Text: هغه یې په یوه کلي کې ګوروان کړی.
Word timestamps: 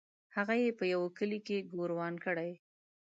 هغه 0.35 0.53
یې 0.63 0.69
په 0.79 0.83
یوه 0.93 1.07
کلي 1.17 1.39
کې 1.47 1.67
ګوروان 1.71 2.15
کړی. 2.25 2.51